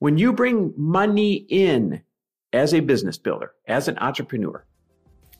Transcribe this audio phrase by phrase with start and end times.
[0.00, 2.00] When you bring money in
[2.54, 4.64] as a business builder, as an entrepreneur,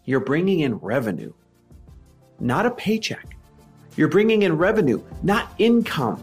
[0.04, 1.32] you're bringing in revenue,
[2.40, 3.38] not a paycheck.
[3.96, 6.22] You're bringing in revenue, not income.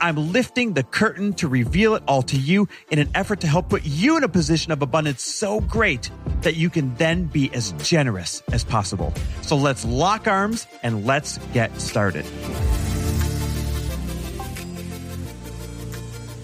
[0.00, 3.68] I'm lifting the curtain to reveal it all to you in an effort to help
[3.68, 6.10] put you in a position of abundance so great
[6.42, 9.12] that you can then be as generous as possible.
[9.42, 12.24] So let's lock arms and let's get started.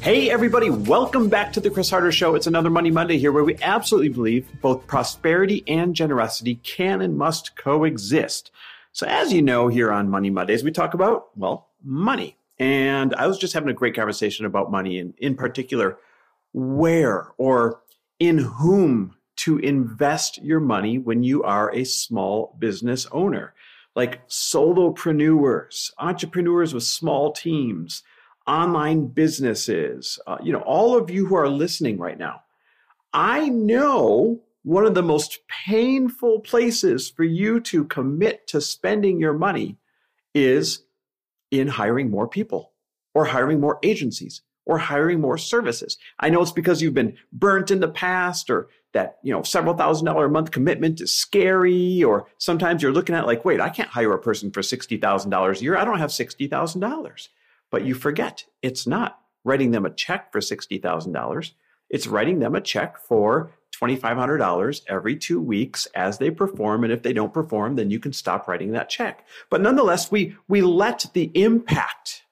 [0.02, 2.34] Hey, everybody, welcome back to the Chris Harder Show.
[2.34, 7.16] It's another Money Monday here where we absolutely believe both prosperity and generosity can and
[7.16, 8.50] must coexist.
[8.90, 12.36] So, as you know, here on Money Mondays, we talk about, well, money.
[12.62, 15.98] And I was just having a great conversation about money and in particular,
[16.52, 17.80] where or
[18.20, 23.52] in whom to invest your money when you are a small business owner,
[23.96, 28.04] like solopreneurs, entrepreneurs with small teams,
[28.46, 32.42] online businesses, uh, you know, all of you who are listening right now.
[33.12, 39.34] I know one of the most painful places for you to commit to spending your
[39.34, 39.78] money
[40.32, 40.84] is
[41.52, 42.72] in hiring more people
[43.14, 45.98] or hiring more agencies or hiring more services.
[46.18, 49.76] I know it's because you've been burnt in the past or that, you know, several
[49.76, 53.68] thousand dollar a month commitment is scary or sometimes you're looking at like, wait, I
[53.68, 55.76] can't hire a person for $60,000 a year.
[55.76, 57.28] I don't have $60,000.
[57.70, 61.52] But you forget it's not writing them a check for $60,000.
[61.90, 66.84] It's writing them a check for $2,500 every two weeks as they perform.
[66.84, 69.26] And if they don't perform, then you can stop writing that check.
[69.50, 72.22] But nonetheless, we, we let the impact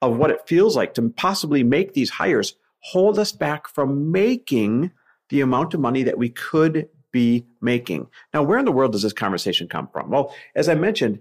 [0.00, 4.92] of what it feels like to possibly make these hires hold us back from making
[5.30, 8.08] the amount of money that we could be making.
[8.32, 10.10] Now, where in the world does this conversation come from?
[10.10, 11.20] Well, as I mentioned,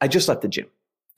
[0.00, 0.66] I just left the gym.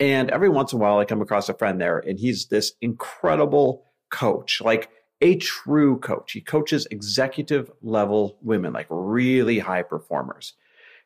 [0.01, 2.73] And every once in a while, I come across a friend there, and he's this
[2.81, 4.61] incredible coach.
[4.61, 4.91] Like,
[5.23, 6.33] a true coach.
[6.33, 10.55] He coaches executive level women, like really high performers.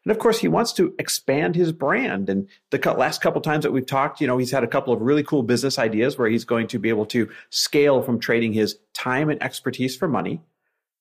[0.04, 2.28] And of course, he wants to expand his brand.
[2.28, 5.00] And the last couple times that we've talked, you know, he's had a couple of
[5.00, 8.78] really cool business ideas where he's going to be able to scale from trading his
[8.94, 10.41] time and expertise for money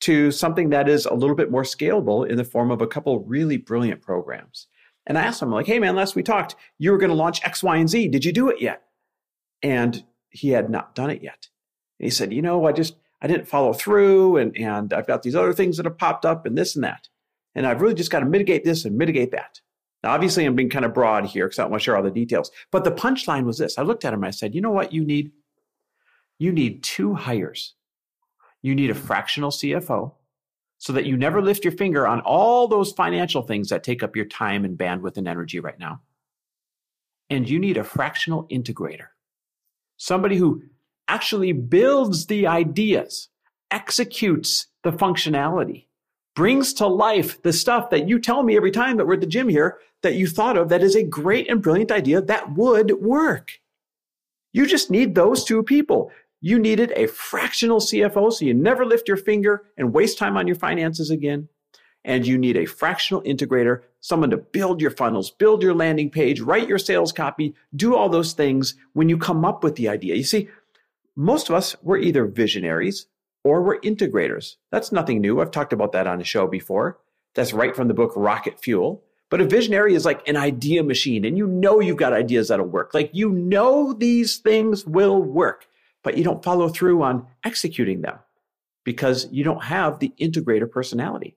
[0.01, 3.19] to something that is a little bit more scalable in the form of a couple
[3.21, 4.67] really brilliant programs.
[5.07, 7.45] And I asked him, like, hey, man, last we talked, you were going to launch
[7.45, 8.07] X, Y, and Z.
[8.07, 8.81] Did you do it yet?
[9.61, 11.47] And he had not done it yet.
[11.99, 15.23] And he said, you know, I just, I didn't follow through and, and I've got
[15.23, 17.09] these other things that have popped up and this and that.
[17.55, 19.61] And I've really just got to mitigate this and mitigate that.
[20.03, 22.03] Now, obviously, I'm being kind of broad here because I don't want to share all
[22.03, 22.51] the details.
[22.71, 24.93] But the punchline was this I looked at him and I said, you know what
[24.93, 25.31] you need?
[26.37, 27.73] You need two hires.
[28.61, 30.13] You need a fractional CFO
[30.77, 34.15] so that you never lift your finger on all those financial things that take up
[34.15, 35.99] your time and bandwidth and energy right now.
[37.31, 39.07] And you need a fractional integrator,
[39.97, 40.61] somebody who
[41.07, 43.29] actually builds the ideas,
[43.71, 45.85] executes the functionality,
[46.35, 49.27] brings to life the stuff that you tell me every time that we're at the
[49.27, 52.91] gym here that you thought of that is a great and brilliant idea that would
[53.01, 53.59] work.
[54.53, 56.11] You just need those two people.
[56.41, 60.47] You needed a fractional CFO so you never lift your finger and waste time on
[60.47, 61.49] your finances again.
[62.03, 66.39] And you need a fractional integrator, someone to build your funnels, build your landing page,
[66.39, 70.13] write your sales copy, do all those things when you come up with the idea.
[70.13, 70.49] You see,
[71.15, 73.07] most of us were either visionaries
[73.43, 74.55] or we're integrators.
[74.71, 75.39] That's nothing new.
[75.39, 76.99] I've talked about that on a show before.
[77.35, 79.03] That's right from the book Rocket Fuel.
[79.29, 82.67] But a visionary is like an idea machine, and you know you've got ideas that'll
[82.67, 82.93] work.
[82.93, 85.65] Like you know these things will work,
[86.03, 88.19] but you don't follow through on executing them
[88.83, 91.35] because you don't have the integrator personality.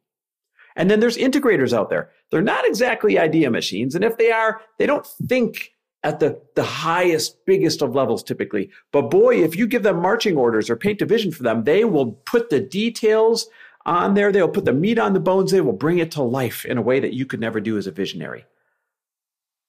[0.76, 2.10] And then there's integrators out there.
[2.30, 3.94] They're not exactly idea machines.
[3.94, 5.72] And if they are, they don't think
[6.04, 8.70] at the, the highest, biggest of levels typically.
[8.92, 11.84] But boy, if you give them marching orders or paint a vision for them, they
[11.84, 13.48] will put the details
[13.84, 14.30] on there.
[14.30, 15.50] They'll put the meat on the bones.
[15.50, 17.86] They will bring it to life in a way that you could never do as
[17.86, 18.44] a visionary.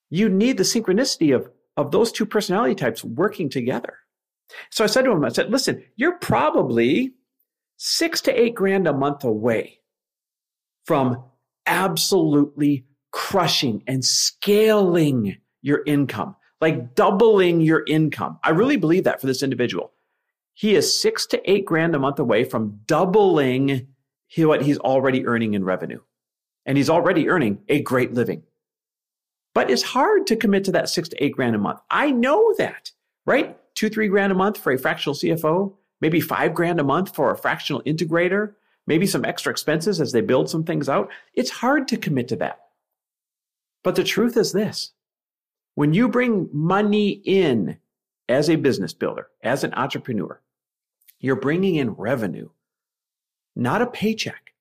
[0.08, 3.98] You need the synchronicity of, of those two personality types working together.
[4.70, 7.14] So I said to him, I said, listen, you're probably
[7.76, 9.78] six to eight grand a month away
[10.84, 11.24] from
[11.66, 18.38] absolutely crushing and scaling your income, like doubling your income.
[18.42, 19.92] I really believe that for this individual.
[20.54, 23.88] He is six to eight grand a month away from doubling
[24.36, 26.00] what he's already earning in revenue.
[26.66, 28.42] And he's already earning a great living.
[29.54, 31.80] But it's hard to commit to that six to eight grand a month.
[31.90, 32.92] I know that,
[33.26, 33.56] right?
[33.74, 37.30] Two, three grand a month for a fractional CFO, maybe five grand a month for
[37.30, 38.54] a fractional integrator,
[38.86, 41.10] maybe some extra expenses as they build some things out.
[41.34, 42.60] It's hard to commit to that.
[43.82, 44.92] But the truth is this
[45.74, 47.78] when you bring money in
[48.28, 50.40] as a business builder, as an entrepreneur,
[51.18, 52.48] you're bringing in revenue,
[53.54, 54.52] not a paycheck.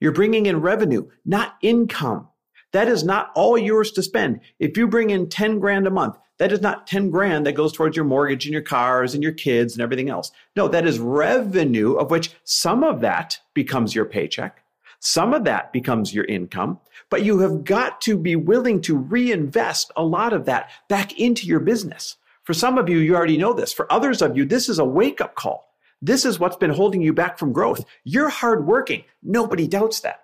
[0.00, 2.28] You're bringing in revenue, not income.
[2.72, 4.40] That is not all yours to spend.
[4.58, 7.72] If you bring in 10 grand a month, that is not 10 grand that goes
[7.72, 10.30] towards your mortgage and your cars and your kids and everything else.
[10.54, 14.62] No, that is revenue of which some of that becomes your paycheck.
[15.00, 19.92] Some of that becomes your income, but you have got to be willing to reinvest
[19.96, 22.16] a lot of that back into your business.
[22.42, 23.72] For some of you, you already know this.
[23.72, 25.68] For others of you, this is a wake up call.
[26.00, 27.84] This is what's been holding you back from growth.
[28.04, 29.04] You're hardworking.
[29.22, 30.22] Nobody doubts that.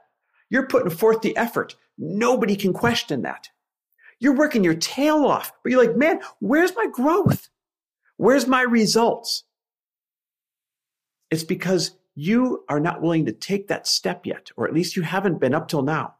[0.50, 1.76] You're putting forth the effort.
[1.98, 3.48] Nobody can question that.
[4.20, 7.48] You're working your tail off, but you're like, man, where's my growth?
[8.16, 9.44] Where's my results?
[11.30, 15.02] It's because you are not willing to take that step yet, or at least you
[15.02, 16.14] haven't been up till now,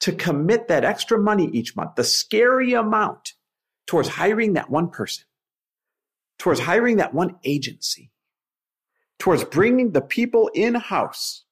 [0.00, 3.34] to commit that extra money each month, the scary amount
[3.86, 5.24] towards hiring that one person,
[6.38, 8.10] towards hiring that one agency,
[9.18, 11.44] towards bringing the people in house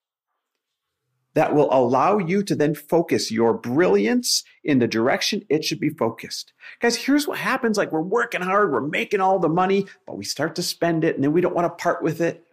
[1.35, 5.91] that will allow you to then focus your brilliance in the direction it should be
[5.91, 6.53] focused.
[6.81, 7.77] Guys, here's what happens.
[7.77, 11.17] Like we're working hard, we're making all the money, but we start to spend it
[11.17, 12.45] and then we don't want to part with it.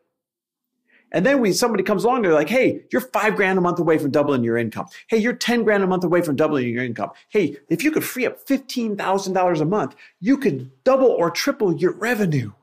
[1.12, 3.98] And then when somebody comes along, they're like, hey, you're five grand a month away
[3.98, 4.88] from doubling your income.
[5.08, 7.12] Hey, you're 10 grand a month away from doubling your income.
[7.30, 11.94] Hey, if you could free up $15,000 a month, you could double or triple your
[11.94, 12.54] revenue.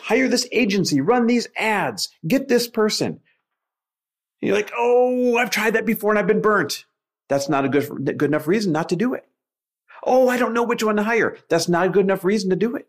[0.00, 3.06] Hire this agency, run these ads, get this person.
[3.06, 3.20] And
[4.40, 6.86] you're like, oh, I've tried that before and I've been burnt.
[7.28, 7.88] That's not a good,
[8.18, 9.26] good enough reason not to do it.
[10.04, 11.36] Oh, I don't know which one to hire.
[11.48, 12.88] That's not a good enough reason to do it.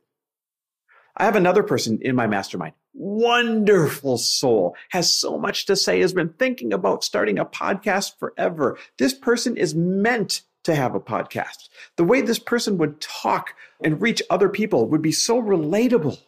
[1.16, 2.74] I have another person in my mastermind.
[2.94, 8.78] Wonderful soul, has so much to say, has been thinking about starting a podcast forever.
[8.98, 11.70] This person is meant to have a podcast.
[11.98, 16.20] The way this person would talk and reach other people would be so relatable.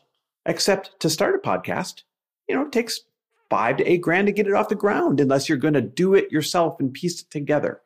[0.47, 2.03] Except to start a podcast,
[2.47, 2.99] you know, it takes
[3.49, 6.13] five to eight grand to get it off the ground unless you're going to do
[6.13, 7.81] it yourself and piece it together.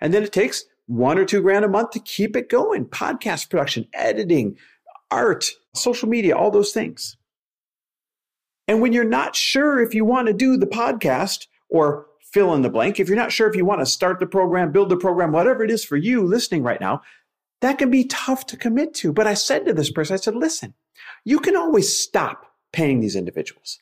[0.00, 2.86] And then it takes one or two grand a month to keep it going.
[2.86, 4.56] Podcast production, editing,
[5.10, 7.16] art, social media, all those things.
[8.68, 12.62] And when you're not sure if you want to do the podcast or fill in
[12.62, 14.96] the blank, if you're not sure if you want to start the program, build the
[14.96, 17.02] program, whatever it is for you listening right now,
[17.60, 19.12] that can be tough to commit to.
[19.12, 20.74] But I said to this person, I said, listen,
[21.24, 23.78] you can always stop paying these individuals.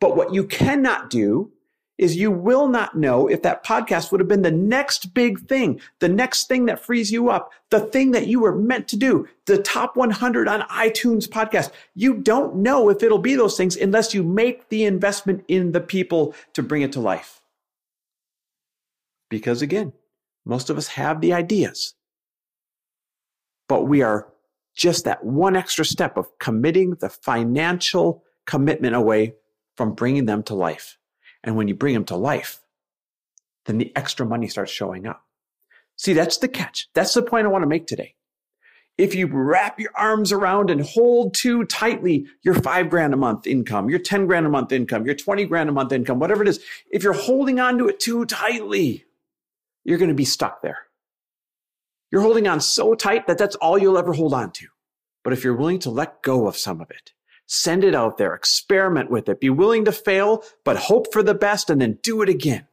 [0.00, 1.52] But what you cannot do
[1.98, 5.80] is you will not know if that podcast would have been the next big thing,
[5.98, 9.26] the next thing that frees you up, the thing that you were meant to do,
[9.46, 11.70] the top 100 on iTunes podcast.
[11.94, 15.80] You don't know if it'll be those things unless you make the investment in the
[15.80, 17.40] people to bring it to life.
[19.30, 19.92] Because again,
[20.44, 21.94] most of us have the ideas,
[23.68, 24.28] but we are
[24.76, 29.34] just that one extra step of committing the financial commitment away
[29.76, 30.98] from bringing them to life.
[31.46, 32.60] And when you bring them to life,
[33.64, 35.24] then the extra money starts showing up.
[35.96, 36.88] See, that's the catch.
[36.92, 38.16] That's the point I want to make today.
[38.98, 43.46] If you wrap your arms around and hold too tightly your five grand a month
[43.46, 46.48] income, your 10 grand a month income, your 20 grand a month income, whatever it
[46.48, 46.60] is,
[46.90, 49.04] if you're holding on to it too tightly,
[49.84, 50.78] you're going to be stuck there.
[52.10, 54.66] You're holding on so tight that that's all you'll ever hold on to.
[55.22, 57.12] But if you're willing to let go of some of it,
[57.46, 61.34] Send it out there, experiment with it, be willing to fail, but hope for the
[61.34, 62.66] best and then do it again.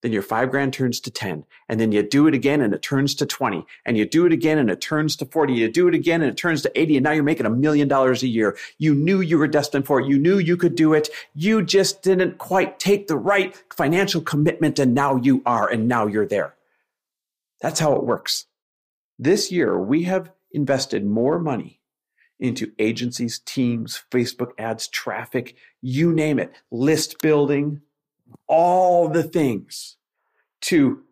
[0.00, 2.82] Then your five grand turns to 10 and then you do it again and it
[2.82, 5.54] turns to 20 and you do it again and it turns to 40.
[5.54, 7.88] You do it again and it turns to 80 and now you're making a million
[7.88, 8.56] dollars a year.
[8.78, 10.06] You knew you were destined for it.
[10.06, 11.08] You knew you could do it.
[11.34, 16.06] You just didn't quite take the right financial commitment and now you are and now
[16.06, 16.54] you're there.
[17.60, 18.46] That's how it works.
[19.18, 21.77] This year we have invested more money
[22.40, 27.80] into agencies, teams, Facebook ads, traffic, you name it, list building,
[28.46, 29.96] all the things
[30.60, 31.02] to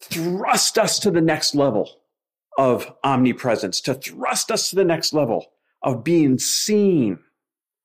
[0.00, 2.00] thrust us to the next level
[2.56, 7.18] of omnipresence, to thrust us to the next level of being seen.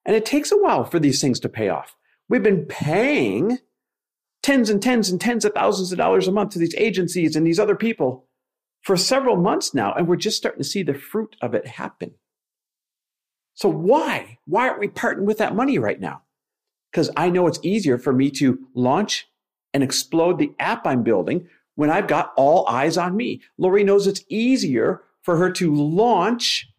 [0.06, 1.96] And it takes a while for these things to pay off.
[2.28, 3.58] We've been paying
[4.42, 7.46] tens and tens and tens of thousands of dollars a month to these agencies and
[7.46, 8.28] these other people
[8.82, 12.14] for several months now, and we're just starting to see the fruit of it happen.
[13.60, 14.38] So why?
[14.46, 16.22] Why aren't we parting with that money right now?
[16.90, 19.28] Because I know it's easier for me to launch
[19.74, 23.42] and explode the app I'm building when I've got all eyes on me.
[23.58, 26.70] Lori knows it's easier for her to launch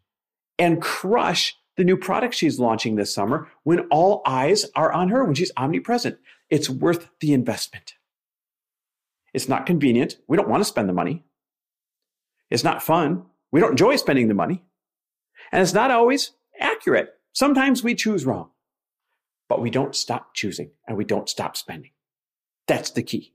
[0.58, 5.22] and crush the new product she's launching this summer when all eyes are on her,
[5.22, 6.16] when she's omnipresent.
[6.49, 7.96] It's worth the investment.
[9.34, 10.16] It's not convenient.
[10.28, 11.25] We don't want to spend the money.
[12.49, 13.26] It's not fun.
[13.52, 14.64] We don't enjoy spending the money.
[15.52, 17.14] And it's not always accurate.
[17.33, 18.50] Sometimes we choose wrong,
[19.49, 21.90] but we don't stop choosing and we don't stop spending.
[22.67, 23.33] That's the key.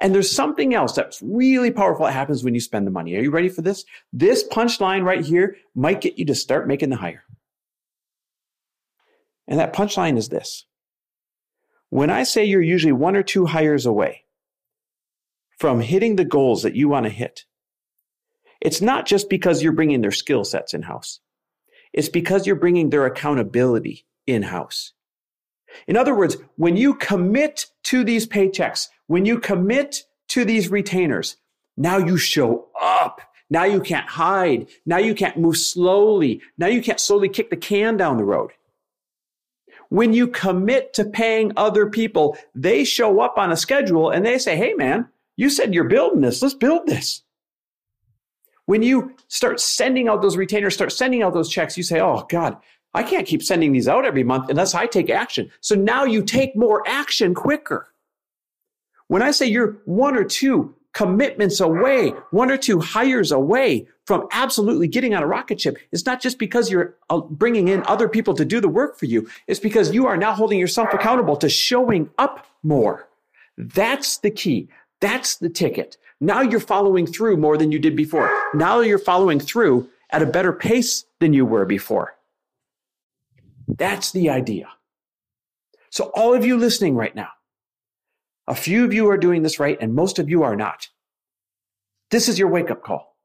[0.00, 3.14] And there's something else that's really powerful that happens when you spend the money.
[3.16, 3.84] Are you ready for this?
[4.12, 7.24] This punchline right here might get you to start making the hire.
[9.48, 10.66] And that punchline is this.
[11.90, 14.24] When I say you're usually one or two hires away
[15.58, 17.44] from hitting the goals that you want to hit,
[18.60, 21.20] it's not just because you're bringing their skill sets in house.
[21.92, 24.92] It's because you're bringing their accountability in house.
[25.86, 31.36] In other words, when you commit to these paychecks, when you commit to these retainers,
[31.76, 33.20] now you show up.
[33.50, 34.68] Now you can't hide.
[34.86, 36.40] Now you can't move slowly.
[36.56, 38.52] Now you can't slowly kick the can down the road.
[39.88, 44.38] When you commit to paying other people, they show up on a schedule and they
[44.38, 46.40] say, Hey man, you said you're building this.
[46.40, 47.22] Let's build this.
[48.72, 52.24] When you start sending out those retainers, start sending out those checks, you say, Oh
[52.30, 52.56] God,
[52.94, 55.50] I can't keep sending these out every month unless I take action.
[55.60, 57.92] So now you take more action quicker.
[59.08, 64.26] When I say you're one or two commitments away, one or two hires away from
[64.32, 65.76] absolutely getting on a rocket ship.
[65.92, 69.04] It's not just because you're uh, bringing in other people to do the work for
[69.04, 69.28] you.
[69.48, 73.06] It's because you are now holding yourself accountable to showing up more.
[73.58, 74.70] That's the key.
[75.02, 75.98] That's the ticket.
[76.22, 78.30] Now you're following through more than you did before.
[78.54, 82.14] Now you're following through at a better pace than you were before.
[83.66, 84.68] That's the idea.
[85.90, 87.30] So all of you listening right now,
[88.46, 90.90] a few of you are doing this right and most of you are not.
[92.12, 93.16] This is your wake up call.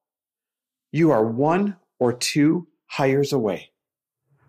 [0.91, 3.73] You are one or two hires away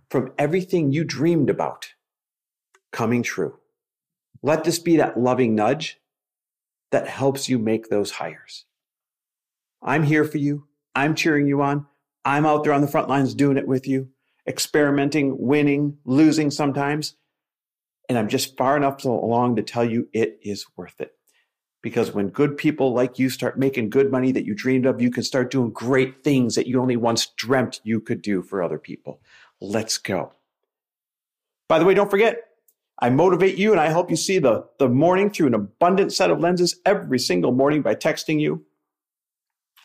[0.09, 1.93] from everything you dreamed about
[2.93, 3.59] coming true.
[4.41, 5.98] Let this be that loving nudge
[6.91, 8.65] that helps you make those hires.
[9.83, 10.67] I'm here for you.
[10.95, 11.87] I'm cheering you on.
[12.25, 14.09] I'm out there on the front lines doing it with you,
[14.47, 17.15] experimenting, winning, losing sometimes.
[18.09, 21.13] And I'm just far enough along to tell you it is worth it.
[21.81, 25.11] Because when good people like you start making good money that you dreamed of, you
[25.11, 28.79] can start doing great things that you only once dreamt you could do for other
[28.79, 29.21] people.
[29.61, 30.33] Let's go.
[31.69, 32.48] By the way, don't forget,
[33.01, 36.31] I motivate you and I help you see the, the morning through an abundant set
[36.31, 38.65] of lenses every single morning by texting you.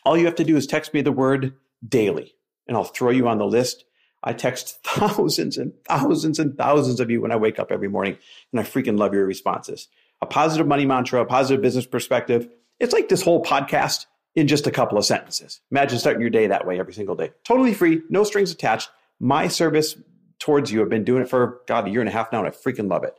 [0.04, 1.54] All you have to do is text me the word
[1.86, 2.34] daily
[2.66, 3.84] and I'll throw you on the list.
[4.22, 8.18] I text thousands and thousands and thousands of you when I wake up every morning
[8.52, 9.88] and I freaking love your responses
[10.22, 12.48] a positive money mantra, a positive business perspective.
[12.80, 15.60] It's like this whole podcast in just a couple of sentences.
[15.70, 17.32] Imagine starting your day that way every single day.
[17.44, 18.88] Totally free, no strings attached.
[19.20, 19.96] My service
[20.44, 22.46] towards you, I've been doing it for, God, a year and a half now, and
[22.46, 23.18] I freaking love it.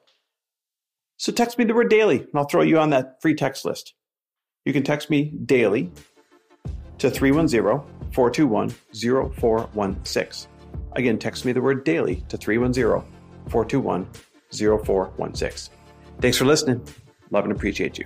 [1.18, 3.96] So text me the word daily, and I'll throw you on that free text list.
[4.64, 5.92] You can text me daily
[7.00, 7.62] to 310
[8.12, 10.52] 421 0416.
[10.92, 13.02] Again, text me the word daily to 310
[13.50, 14.08] 421
[14.52, 15.76] 0416.
[16.22, 16.86] Thanks for listening.
[17.32, 18.06] Love and appreciate you.